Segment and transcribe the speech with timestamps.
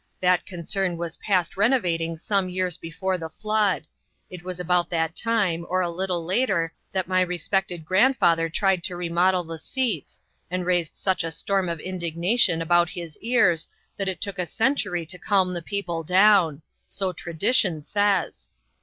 [0.19, 3.85] That concern was past reno vating some years before the flood.
[4.31, 8.95] It was about that time, or a little later, that my respected grandfather tried to
[8.95, 10.19] remodel the seats,
[10.49, 15.05] and raised such a storm of indignation about his ears that it took a century
[15.05, 18.49] to calm the people down; so tradition saj's.